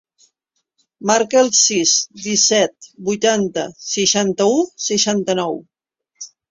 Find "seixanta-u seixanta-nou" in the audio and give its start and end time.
3.93-5.61